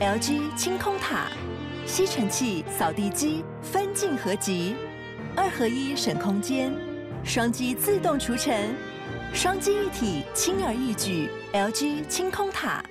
[0.00, 1.26] LG 清空塔，
[1.84, 4.74] 吸尘器、扫地机分镜合集，
[5.36, 6.72] 二合一省空间，
[7.22, 8.74] 双击自动除尘，
[9.34, 11.28] 双击一体轻而易举。
[11.52, 12.82] LG 清空塔。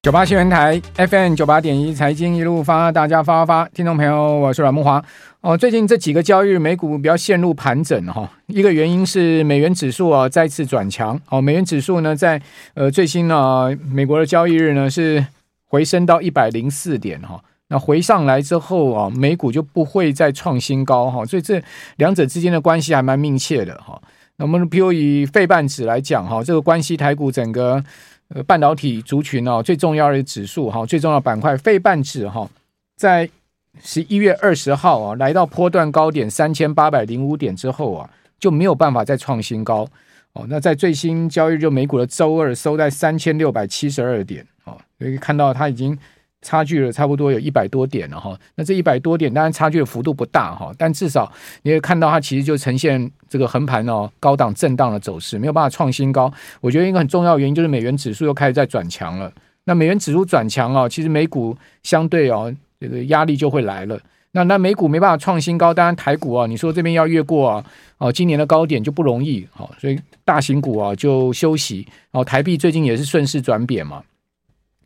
[0.00, 5.04] 九八新闻台 FM 九八点一财经一路发，大家发发发，听众朋友，我是阮慕驊。
[5.42, 8.26] 哦，最近这几个交易日，美股比较陷入盘整哈。
[8.46, 11.20] 一个原因是美元指数啊再次转强。
[11.28, 12.40] 哦，美元指数呢在
[12.72, 15.22] 呃最新呢美国的交易日呢是
[15.68, 17.40] 回升到一百零四点哈。
[17.68, 21.24] 那回上来之后啊，美股就不会再创新高哈。
[21.24, 21.62] 所以这
[21.96, 24.00] 两者之间的关系还蛮密切的哈。
[24.36, 27.82] 那我们比如以费半指来讲哈，这个关系台股整个
[28.30, 32.48] 呃半导体族群哦最重要的指数哈，最重要板块费半指哈
[32.96, 33.30] 在。
[33.80, 38.10] 十一月二十号啊，来到波段高点三千八百零五点之后啊，
[38.40, 39.86] 就没有办法再创新高
[40.32, 40.44] 哦。
[40.48, 44.44] 那在最新交易日，美股的周二收在三千六百七十二点
[44.98, 45.96] 可以看到它已经
[46.42, 48.38] 差距了差不多有一百多点了哈。
[48.54, 51.30] 那这一百多点当然差距的幅度不大哈，但至少
[51.62, 56.32] 你也看到它其实就呈现这个横盘哦，高档震荡的走势，没有办法创新高。
[56.60, 59.32] 我觉得一个很重要原因就是美元指数又开始在转强了。
[59.64, 62.54] 那美元指数转强啊，其实美股相对哦。
[62.80, 63.98] 这个压力就会来了。
[64.30, 67.64] 那那美股没办法创新高，当然台股啊，你说这边要越过啊，
[67.98, 69.44] 哦，今年的高点就不容易。
[69.50, 71.84] 好，所以大型股啊就休息。
[72.12, 74.00] 哦，台币最近也是顺势转贬嘛。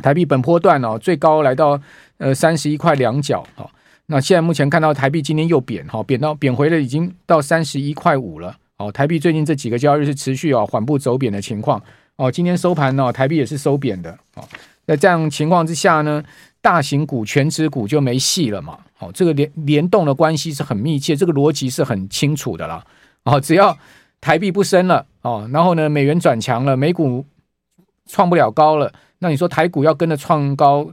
[0.02, 1.80] 台币本波段哦最高来到
[2.18, 3.42] 呃三十一块两角。
[3.54, 3.70] 好，
[4.06, 8.54] 那现在目前看到台币今天又贬，哈，贬到贬回了已经到三十一块五了。
[8.78, 11.80] 哦，台币最近这几个交易日是持续啊缓步走贬的情况。
[12.16, 14.10] 哦，今天收盘呢，台币也是收贬的。
[14.34, 14.44] 哦，
[14.84, 16.22] 在这样情况之下呢，
[16.60, 18.78] 大型股、权值股就没戏了嘛？
[18.98, 22.84] 哦，这个联联动的关系是很密切，这个逻辑是很清楚的啦。
[23.24, 23.76] 哦，只要
[24.20, 27.24] 台币不升了，哦，然后呢，美元转强了，美股
[28.06, 30.86] 创不了高了，那你说台股要跟着创高，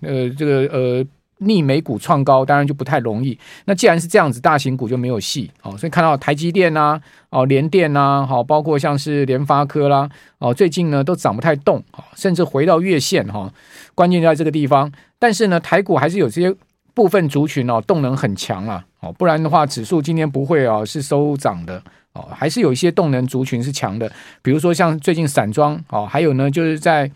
[0.00, 1.04] 呃，这个呃。
[1.38, 3.36] 逆美股创高，当然就不太容易。
[3.66, 5.76] 那既然是这样子，大型股就没有戏哦。
[5.76, 10.08] 所以看到台积电呐，哦，联电呐，好，包括像是联发科啦，
[10.38, 11.82] 哦，最近呢都涨不太动，
[12.14, 13.52] 甚至回到月线哈。
[13.96, 14.90] 关键就在这个地方。
[15.18, 16.54] 但是呢，台股还是有这些
[16.94, 18.82] 部分族群哦，动能很强啊。
[19.00, 24.10] 哦，不然的话，指数今天不会哦是收涨的哦，还是有一些动能族群是强的。
[24.40, 27.10] 比如说像最近散装哦，还有呢就是在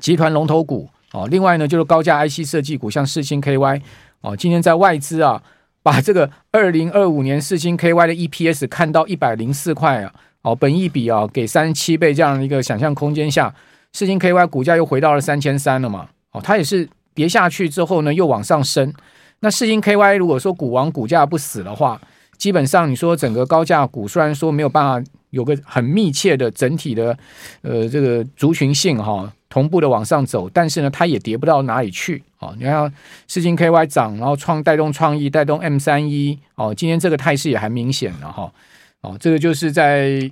[0.00, 0.88] 集团龙头股。
[1.12, 3.80] 哦，另外呢，就是高价 IC 设计股，像世芯 KY
[4.20, 5.40] 哦，今天在外资啊，
[5.82, 10.12] 把这个二零二五年世芯 KY 的 EPS 看到一百零四块啊，
[10.42, 13.54] 哦，本益比啊给三十七倍这样的一个想象空间下，
[13.92, 18.92] 世芯 KY 股价又回到了三千三了嘛，哦，它也是跌下去之后呢，又往上升。
[19.40, 21.98] 那世芯 KY 如果说股王股价不死的话，
[22.36, 27.16] 基本上你说整个高价股虽然说没有办法有个很密切的整体的
[27.62, 29.32] 呃这个族群性哈。
[29.48, 32.52] 同步的往上走，但是呢，它也跌不到哪里去啊！
[32.58, 32.92] 你看，
[33.26, 38.52] 世金 KY 涨，然后创带动创意带动 M 三一哦，今天这个态势也还明显了哈
[39.00, 40.30] 哦，这个就是在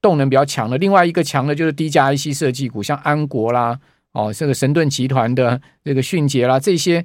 [0.00, 0.78] 动能比较强的。
[0.78, 3.78] 另外一个强的就是低价 IC 设计股，像安国啦
[4.12, 7.04] 哦，这个神盾集团的这个迅捷啦，这些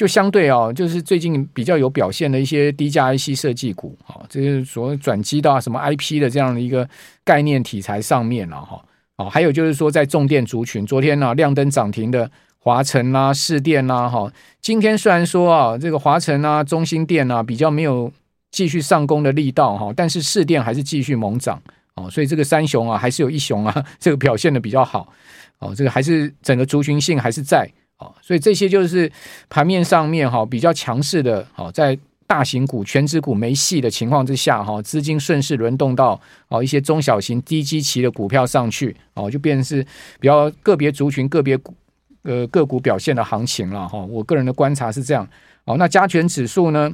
[0.00, 6.88] 就相对哦，就是最近比较有表现的一些低价 IC 设计股啊，这是所谓转机到什么 IP 的这样的一个
[7.22, 8.82] 概念题材上面了哈。
[9.16, 18.10] 哦，还有就是说，在重电族群，昨天呢、亮灯涨停的华晨啊、市电啊，哈，今天虽然说啊，这个华晨啊、中兴电啊比较没有
[18.50, 21.60] 继续上攻的力道哈，但是市电还是继续猛涨
[21.96, 25.12] 哦，所以这个三雄啊，还是有一雄啊，这个表现的比较好
[25.58, 29.10] 哦，这个还是整个族群性还是在哦，所以这些就是
[29.48, 31.96] 盘面上面哈比较强势的哦，在。
[32.30, 39.84] 大型股、权值股没戏的情况之下，哈，资金顺势轮动到哦一些中小型低基期的股票上去，哦，就变成是
[40.20, 41.74] 比较个别族群、个别股
[42.22, 43.98] 呃个股表现的行情了，哈。
[43.98, 45.28] 我个人的观察是这样，
[45.64, 46.88] 哦，那加权指数呢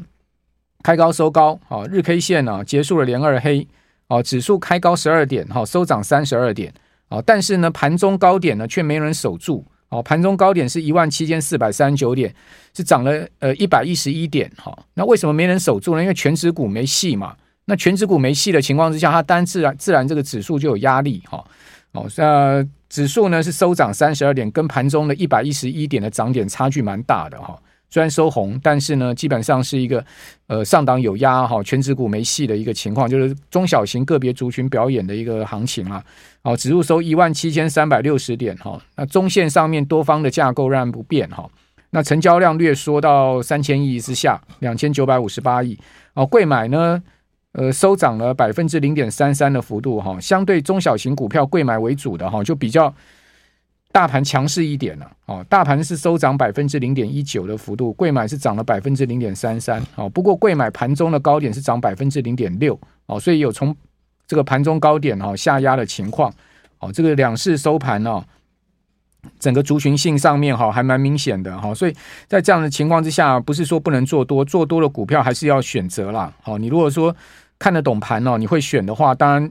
[0.82, 3.68] 开高收高，哦，日 K 线呢结束了连二黑，
[4.06, 6.72] 哦，指数开高十二点，哈，收涨三十二点，
[7.10, 9.62] 哦，但是呢盘中高点呢却没人守住。
[9.88, 12.34] 哦，盘中高点是一万七千四百三十九点，
[12.74, 14.76] 是涨了呃一百一十一点哈。
[14.94, 16.02] 那为什么没人守住呢？
[16.02, 17.36] 因为权值股没戏嘛。
[17.66, 21.44] 那权值股没戏的情况之下，它单自然自然这个指数就有压力哈。
[21.92, 27.58] 哦，那指数呢是收涨三十二点，跟盘中的一百一十一点的涨点差距蛮大的哈。
[27.88, 30.04] 虽然收红，但是呢，基本上是一个
[30.48, 36.04] 呃上档有压哈，权值股没戏的一个情况，就是中小型个别族群表演的一个行情啊。
[36.46, 41.44] 好，指数收一万七千三百六十点哈，那中线上面多方的架构仍然不变哈。
[41.90, 45.76] 那成交量略缩到三千亿之下，两千九百五十八亿。
[46.14, 47.02] 哦，柜买呢，
[47.50, 52.94] 呃，收涨了百分之零点三三的幅度哈，相对中小型股票柜买为主的哈，就比较。
[53.90, 63.74] 大盘强势一点了，哦，大盘是收涨百分之零点一九的幅度，柜买是涨了百分之零点三三，哦，不过柜买盘中的高点是涨百分之零点六，哦，所以有从
[64.26, 66.32] 这个盘中高点哈下压的情况，
[66.78, 68.24] 哦，这个两市收盘呢，
[69.38, 71.94] 整个族群性上面哈还蛮明显的哈，所以
[72.26, 77.14] 在这样的情况之下，不是说不能做多，做多的股票还是要选择啦，好，你如果说
[77.58, 79.50] 看得懂盘哦，你会选的话，当然。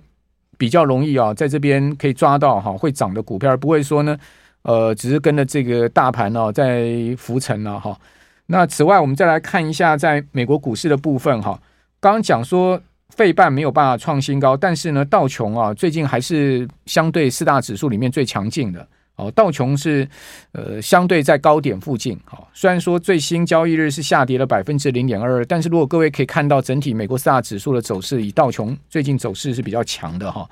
[0.58, 4.18] 比较容易啊，在这边可以抓到哈会涨的股票，而不会说呢，
[4.62, 8.00] 呃，只是跟着这个大盘哦在浮沉了哈。
[8.46, 11.62] 那此外，我们再来看一下在美国股市的部分哈。
[12.00, 18.88] 刚刚讲说费半没有办法创新高，但是呢，道琼啊最近还是相对四大指数里面最强劲的。
[19.18, 20.06] 哦，道琼是
[20.52, 30.46] 呃相对在高点附近，好，虽然说最新交易日是下跌了百分之零点二二，但是如果各位可以看到整体美国四大指数的走势，以道琼最近走势是比较强的哈。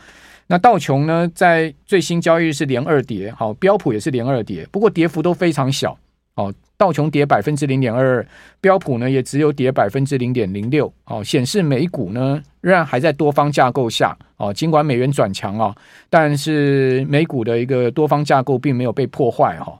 [0.47, 5.97] 那道琼呢，在最新交易日是连二跌，好，标普也是连二跌，不过跌幅都非常小。
[6.35, 8.27] 哦，道琼跌百分之零点二二，
[8.59, 10.93] 标普呢也只有跌百分之零点零六。
[11.05, 14.13] 哦，显示美股呢仍然还在多方架构下。
[14.35, 15.73] 哦，尽管美元转强啊，
[16.09, 19.79] 但是美股的一个多方架构并没有被破坏哈。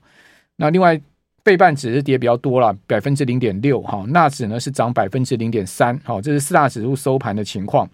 [0.56, 0.98] 那另外，
[1.44, 3.82] 费半指是跌比较多了，百分之零点六。
[3.82, 6.00] 哈，纳指呢是涨百分之零点三。
[6.04, 7.86] 好，这是四大指数收盘的情况。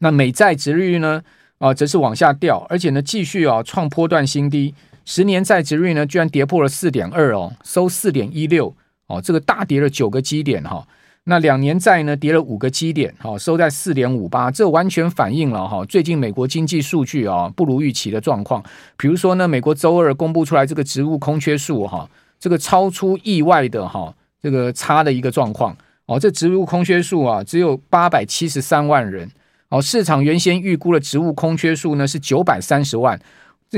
[0.00, 1.22] 那美债殖利率呢
[1.56, 4.74] 啊，则是往下掉，而且呢继续啊创波段新低。
[5.04, 8.74] 十年债殖率呢，居然跌破了四点二哦，收四点一六
[9.06, 10.86] 哦，这个大跌了九个基点哈。
[11.24, 18.60] 那两年债呢，跌了五个基点，哈，收在四点五八，这完全反映了哈，最近美国经济数据啊不如预期的状况。
[18.96, 22.08] 比如说呢，美国周二公布出来这个职务空缺数哈，
[22.40, 25.76] 这个超出意外的哈，这个差的一个状况
[26.06, 29.30] 哦，这职务空缺数啊只有八百七十三万人
[29.68, 33.20] 哦，市场原先预估的职务空缺数呢是九百三十万。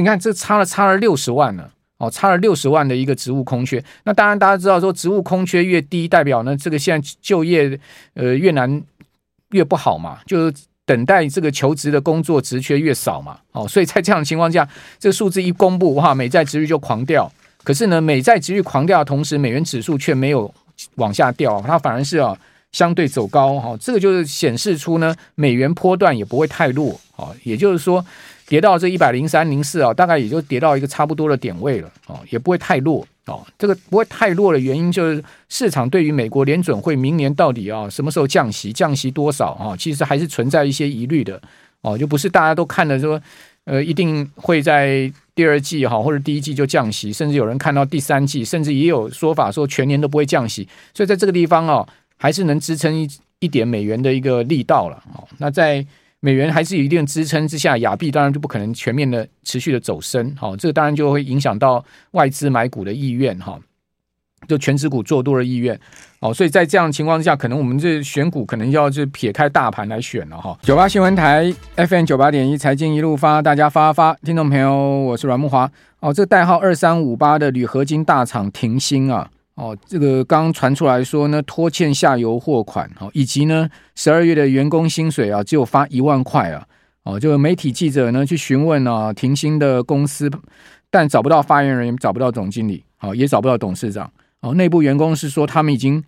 [0.00, 3.82] 你看，这差了差了六十万呢哦，差了六十万的一个职务空缺。
[4.02, 7.78] 那当然，大家知道说，职务空缺越低，代表呢这个现在就业
[8.14, 8.82] 呃越难
[9.50, 10.54] 越不好嘛，就是
[10.84, 13.38] 等待这个求职的工作职缺越少嘛。
[13.52, 14.68] 哦，所以在这样的情况下，
[14.98, 17.30] 这个数字一公布，哇，美债殖率就狂掉。
[17.62, 20.52] 可是呢，美债殖率狂掉的同时，美元指数却没有
[20.96, 22.36] 往下掉，它反而是啊
[22.72, 23.76] 相对走高哈。
[23.80, 28.04] 这个就是显示出呢，美元波段也不会太弱啊，也就是说。
[28.54, 33.44] 跌到这一百零三零四啊，大概也就跌到一个差不多的点位了哦，也不会太弱哦。
[33.58, 41.42] 这个不会太弱的原因就是市场对于美国联准会明年到底啊什么时候降息，降息多少啊，其实还是存在一些疑虑的
[41.80, 43.20] 哦，就不是大家都看的说
[43.64, 51.84] 呃一定会在第二季哈或者第一季就降息，甚至有人看到第三季，甚至也有说法说全年都不会降息，所以在这个地方啊
[52.16, 53.08] 还是能支撑一
[53.40, 55.26] 一点美元的一个力道了哦。
[55.38, 55.84] 那在
[56.24, 63.60] 美元还是有一定支撑之下，亚币当然就不可能全面的持续的走升，好，这个当然就会影响到外资买股的意愿，哈，
[64.48, 65.78] 就权值股做多的意愿，
[66.20, 70.58] 哦，所以在这样的情况之下，可能我们这选股可能要就撇开大盘来选了，哈。
[70.62, 75.70] 九八新闻台 FM 九八点一财经一路发，大家发发，听众朋友，我是阮木华，
[76.00, 79.28] 哦，这个代号二三五八的铝合金大厂停薪啊。
[79.56, 86.66] 哦，这个刚传出来说呢，拖欠下游货款，哦，以及呢，十二月的员工薪水啊，只有发一万块啊，
[87.04, 90.28] 哦，就媒体记者呢去询问啊，停薪的公司，
[90.90, 94.10] 但找不到发言人，也找不到总经理，哦，也找不到董事长，
[94.40, 96.02] 哦，内部员工是说他们已经，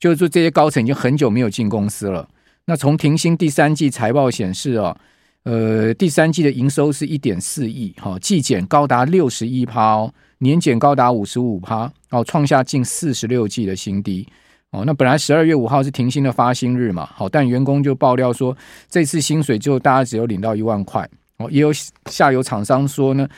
[0.00, 2.28] 就是说这些高层已经很久没有进公司了。
[2.64, 4.96] 那从停薪第三季财报显示啊，
[5.44, 10.10] 呃，第三季的营收是一点四亿，哈，季减高达六十一趴。
[10.42, 14.26] 年减高达五十五趴，哦，创下近四十六季的新低，
[14.70, 18.56] 哦，那本来十二月五号是停薪的发薪日嘛，好，但员工就爆料说，
[18.88, 21.72] 这次薪水就大家只有领到一万块，哦，也有
[22.06, 23.28] 下游厂商说呢，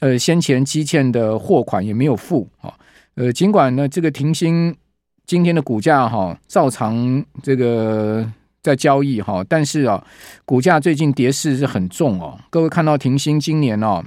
[0.00, 2.74] 呃，先前积欠的货款也没有付，啊，
[3.14, 4.76] 呃，尽管呢这个停薪
[5.24, 8.30] 今天的股价哈照常这个
[8.60, 10.06] 在交易哈，但是啊，
[10.44, 14.04] 股价最近跌势是很重哦，各位看到停薪今年哦，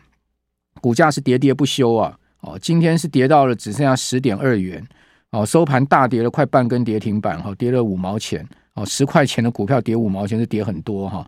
[0.79, 2.19] 股价是跌跌不休啊。
[2.41, 4.85] 哦，今天是跌到了只剩下十点二元，
[5.31, 11.27] 哦，收盘大跌了快半根跌停板，哈，跌了五毛钱，哦，十块钱的股票跌五毛钱是跌很多哈，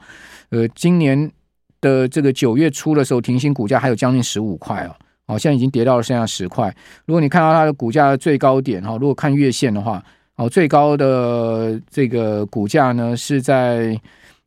[0.49, 1.31] 呃，今年
[1.81, 4.95] 的这个九月初的时候，停薪股价还有将近十五块哦，
[5.27, 6.75] 哦，现在已经跌到了剩下十块。
[7.05, 10.03] 如果你看到它的股价的最高点哈，如果看月线的话，
[10.35, 13.99] 哦，最高的这个股价呢是在。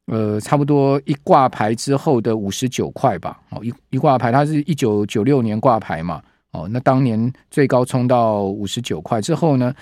[0.08, 3.40] 呃，差不多一挂牌之后的五十九块吧。
[3.50, 6.22] 哦，一一挂牌，它是一九九六年挂牌嘛。
[6.56, 9.74] 哦，那当年最高冲到五十九块之后呢，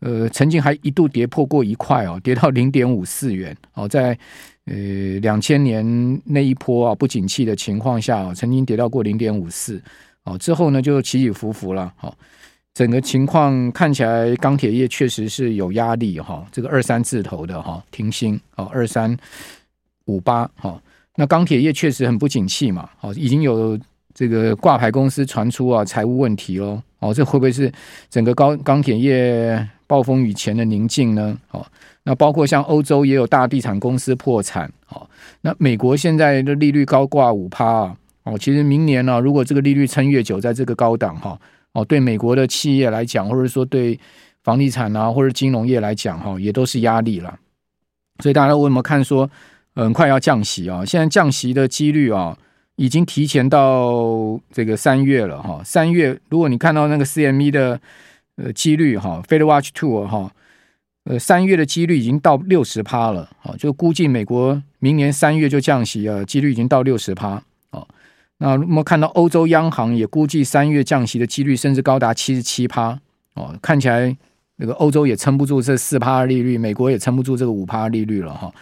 [0.00, 3.54] 呃，曾经还一度跌破过一块哦，跌到零点五四元。
[3.74, 4.18] 哦，在
[4.64, 4.74] 呃
[5.20, 5.84] 两千年
[6.24, 9.82] 那一波啊不景气的情况下，曾经跌到过零点五四。
[10.24, 12.14] 哦，之后呢就起起伏伏了，哦，
[12.72, 19.14] 整个情况看起来钢铁业确实是有压力哈，这个二三字头的哈停薪哦，二三
[20.06, 20.80] 五八哈，
[21.16, 23.76] 那钢铁业确实很不景气嘛，哦，已经有
[24.14, 27.72] 这个挂牌公司传出啊财务问题喽，哦，这会不会是
[28.10, 31.36] 整个高钢铁业暴风雨前的宁静呢？
[31.50, 31.66] 哦，
[32.02, 35.08] 那包括像欧洲也有大地产公司破产，哦，
[35.40, 37.96] 那美国现在的利率高挂五趴啊。
[38.24, 41.36] 哦，其实明年呢、如果这个利率撑越久，在这个高档哈，
[41.72, 43.98] 哦，对美国的企业来讲，或者说对
[44.44, 47.36] 房地产啊，或者金融业来讲哈，也都是压力了。
[48.22, 49.28] 所以大家为什么看说
[49.74, 50.84] 很快要降息啊？
[50.84, 52.38] 现在降息的几率啊，
[52.76, 55.60] 已经提前到这个三月了哈。
[55.64, 57.80] 三月，如果你看到那个 CME 的
[58.36, 60.30] 呃几率哈，Fed Watch Two 哈，
[61.04, 67.86] 呃，三月的几率已经到六十趴了，哈，就估计美国明年三月就降息啊，几率已经到六十趴啊。
[68.38, 72.98] 那我们看到欧洲央行也估计三月降息的几率甚至高达七十七趴
[73.34, 74.16] 哦，看起来
[74.56, 78.52] 那个欧洲也撑不住这四趴利率，美国也撑不住这个五趴利率了哈。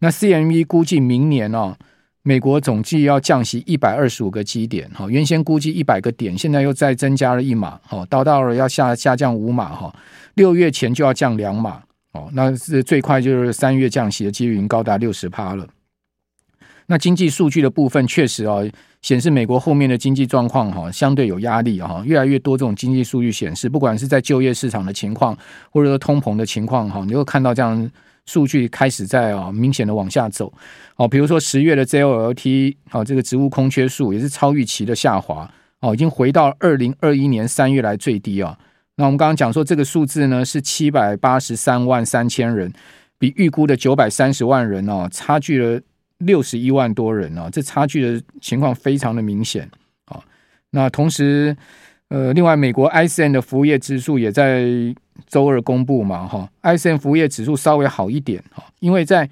[0.00, 1.76] 那 CME 估计明年哦，
[2.22, 9.94] 美国总计要降息一百二十五个基点哈，原先估计一百个点，现在又再增加了一码哈，到到了要下下降五码哈，
[10.34, 11.80] 六月前就要降两码
[12.12, 15.66] 哦，那是最快就是三月降息的几率已经高达六十趴了。
[16.86, 18.60] 那经济数据的部分确实啊，
[19.00, 25.36] 显示美国后面的经济状况哈，相对有压力哈，越来越多这种经济数据显示，不管是在就业市场的情况，
[25.70, 27.90] 或者说通膨的情况哈，你会看到这样
[28.28, 30.52] 数据开始在啊明显的往下走。
[30.96, 38.58] 哦，比如说十月的 JOLT 啊，这个职务空缺数也是超预期的下滑哦，已经回到二零二一年三月来最低啊。
[38.96, 42.70] 那我们刚刚讲说这个数字呢是七百八十三万三千人，
[43.18, 45.80] 比预估的九百三十万人哦差距了。
[46.18, 49.70] 六十一万多人哦，这差距的情况非常的明显
[50.06, 50.20] 啊。
[50.70, 51.56] 那同时，
[52.08, 54.64] 呃，另外，美国 ISM 的服务业指数也在
[55.26, 59.28] 周二公布嘛，哈，ISM 服务业指数稍微好一点哈，因为在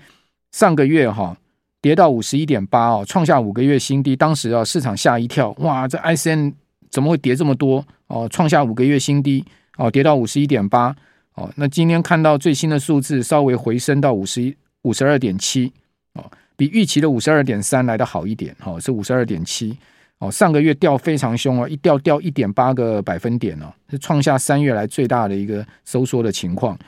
[0.52, 1.36] 上个月哈
[1.80, 6.52] 跌到五十一点八哦，创下五个月新低，当时啊市场吓一跳，哇，这 ISM
[6.90, 8.28] 怎么会跌这么多哦？
[8.28, 9.42] 创下五个月新低
[9.78, 10.94] 哦，跌到五十一点八
[11.34, 11.50] 哦。
[11.56, 15.72] 那今天看到最新的数字，稍微回升到五十一五十二点七
[16.12, 16.30] 哦。
[16.56, 19.76] 比预期的五十二点三来得好一点，哦，是五十二点七，
[20.18, 26.78] 哦，上个月掉非常凶啊，一掉掉一点八个百分点哦，是创下三月来最大的一个收缩的情况，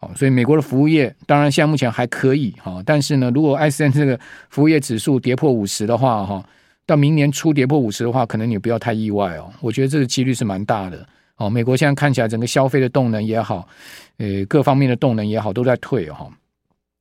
[0.00, 4.18] 哦，所以美国的服务业当然现在目前还可以，哈，但是呢，如果 ISM 这个
[4.48, 6.42] 服务业指数跌破五十的话，哈，
[6.86, 13.68] 到明年初跌破五十的话，可能你不要太意外哦，我觉得这个几率是蛮大的，哦，美国现在看起来整个消费的动能也好，
[14.16, 16.26] 呃，各方面的动能也好，都在退哈。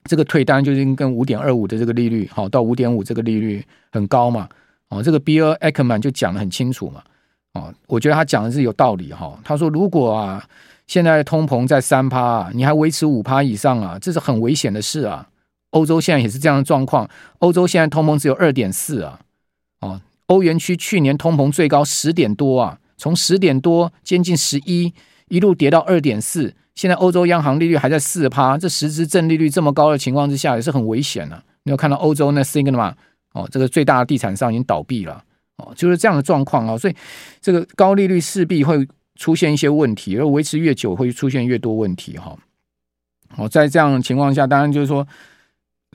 [0.04, 4.48] 这个退单就是跟五点二五的这个利率，好到五点五这个利率很高嘛，
[4.90, 7.04] 哦，这个 Bill Ackman 就讲得很清楚嘛，
[7.54, 9.38] 哦，我觉得他讲的是有道理哈。
[9.44, 10.44] 他说如果啊，
[10.88, 15.28] 现在通膨在三趴，你还维持五趴以上啊，这是很危险的事啊。
[15.72, 19.20] 欧洲现在也是这样的状况，欧洲现在通膨只有二点四啊，
[19.82, 24.94] 哦，欧元区去年通膨最高十点多啊，从十点多接近十一，
[25.28, 26.54] 一路跌到二点四。
[26.74, 32.94] 现在欧洲央行利率还在四趴，这实质正利率这么高的情况之下，也是很危险的、你有看到欧洲那 Sigma
[33.38, 35.24] 哦，这个最大的地产商已经倒闭了
[35.58, 36.78] 哦，就是这样的状况啊。
[36.78, 36.96] 所以
[37.40, 42.36] 这个高利率势必会出现一些问题，而维持越久会出现越多问题哈。
[43.36, 45.08] 哦，在这样的情况下，当然就是说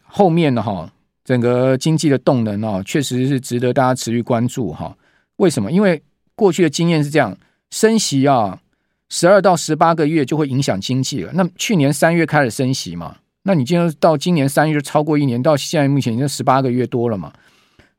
[0.04, 0.88] 后面的哈
[1.24, 4.96] 整个经济的动能啊，确实是值得大家持续关注哈。
[5.36, 5.72] 为什么？
[5.72, 6.00] 因为
[6.34, 7.36] 过去的经验是这样，
[7.70, 8.60] 升息啊。
[9.08, 11.30] 十二到十八个月就会影响经济了。
[11.34, 17.32] 那去年三月开始升息嘛，那你今天到今年三月就超过一年，到现在目前已经十八个月多了嘛。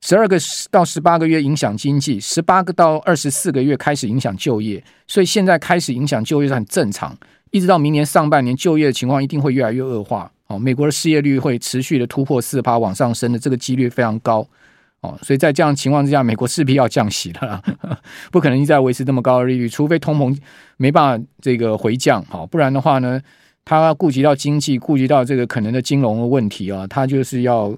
[0.01, 0.37] 十二个
[0.69, 7.17] 到十八个月影响经济，十八个到二十四个月开始影响就业，所以现在开始影响就业是很正常。
[7.51, 10.29] 一直到明年上半年，就业的情况一定会越来越恶化。
[10.47, 14.45] 哦，美国的失业率会持续的突破四趴往上升的，这个几率非常高。
[14.99, 17.61] 哦，所以在这样的情况之下，美国势必要降息了，
[18.31, 20.37] 不可能一再维持这么高的利率，除非通膨
[20.77, 23.21] 没办法这个回降，好，不然的话呢，
[23.65, 27.75] 他顾及到经济，顾及到这个可能的金融的问题啊，他就是要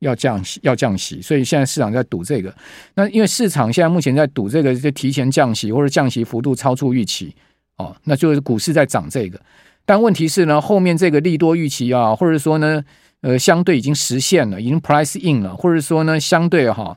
[0.00, 2.54] 要降息，要降息，所以现在市场在赌这个。
[2.94, 7.34] 那因为市场现在目前在赌这个，就提前降息或者降息幅度超出预期，
[7.76, 9.40] 哦，那就是股市在涨这个。
[9.84, 12.82] 但问题是呢，后面这个利多预期啊，或者说呢，
[13.20, 16.96] 呃，相对已经实现了，已经 price in 了，或者说呢，相对哈，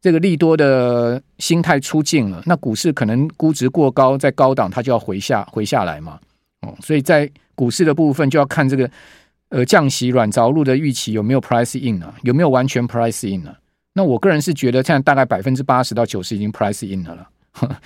[0.00, 6.20] 这个利多的心态出尽了，那股市可能估值过高，在高档它就要回下回下来嘛，
[6.62, 8.90] 哦，所以在股市的部分就要看这个
[9.50, 13.58] 呃降息软着陆的预期有没有 price in 了，有没有完全 price in 了？
[13.94, 17.28] 那我个人是觉得，现在大概百分之八十到九十已经 price in 了了，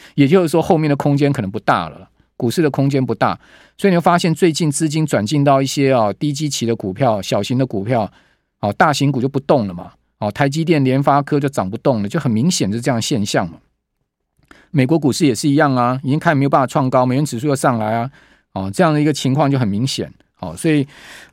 [0.14, 3.38] 也就是说后面的空间可能不大了，股市的空间不大，
[3.78, 8.10] 所以你会发现最近资金转进到一些啊低基期的股票、小型的股票，
[8.60, 13.58] 哦，大型股就不动了嘛，哦，台积电、联发科就涨不动了，就很明显是这样现象嘛。
[14.70, 18.10] 美国股市也是一样啊，已经看没有办法创高，美元指数又上来啊，
[18.54, 20.12] 哦，这样的一个情况就很明显。
[20.40, 20.84] 哦，所以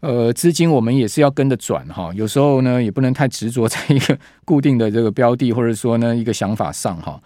[0.02, 2.12] 呃，资金我们也是要跟着转哈。
[2.14, 7.20] 有时候呢，也不能太执着在一个 固定的这个标的，或者说呢，一个想法上哈。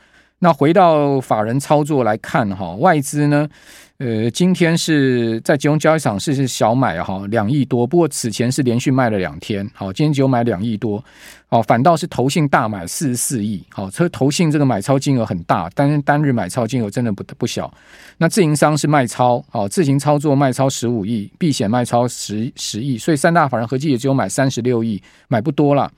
[0.43, 3.47] 那回到法人操作来看哈，外资呢，
[3.97, 11.01] 呃，今天是在金融交易场是是小买哈两亿多，不过此前是连续卖了两天，好，今天只有买两亿多，
[11.47, 17.73] 哦，反倒是投信大买四十四亿，好，所以投信这个买超金额很大，单单日买超金额真的不不小。
[18.17, 25.89] 那自营商是卖超，哦，自行操作卖超十五亿，避险卖超十十亿，所以三大法人合计也只有买三十六亿，买不多了。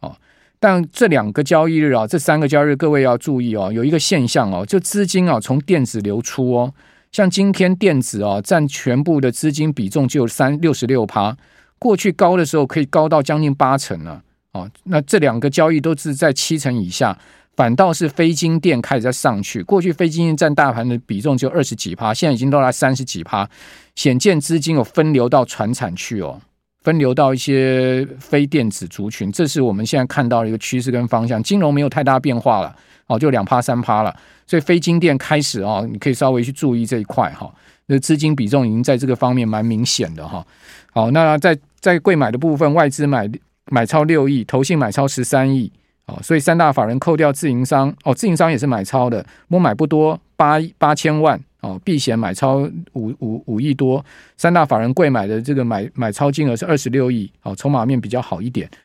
[0.00, 0.16] 哦
[0.62, 6.74] 但这两个交易日啊，这三个交易日，各位要注意哦，有一个现象哦，就资金啊从电子流出哦，
[7.10, 11.34] 像今天电子啊占全部的资金比重就有三六十六趴，
[11.78, 14.70] 过去高的时候可以高到将近八成了哦。
[14.84, 17.18] 那这两个交易都是在七成以下，
[17.56, 23.48] 反倒是非晶电开始在上去，过去非晶电占大盘的比重就二十几趴，现在已经到了三十几趴，
[23.94, 26.42] 显见资金有分流到传产去哦。
[26.82, 31.42] 分流到一些非电子族群，这是我们现在看到的一个趋势跟方向。
[31.42, 32.74] 金融没有太大变化了，
[33.06, 34.14] 哦，就两趴三趴了。
[34.46, 37.52] 所以非金电开始啊，你可以稍微去注意这一块哈。
[37.86, 40.44] 那资金比重已经在这个方面蛮明显的哈。
[40.92, 43.28] 好，那在在贵买的部分，外资买
[43.66, 45.70] 买超六亿，投信买超十三亿。
[46.06, 51.40] 哦，所以三大法人扣掉自营商，哦，自营商也是买超的，我买不多，八八千万。
[51.60, 52.58] 哦，避险买超
[52.92, 54.04] 五五五亿多，
[54.36, 58.70] 三大法人柜买的这个买买超金额是二十六亿，哦，筹码面比较好一点。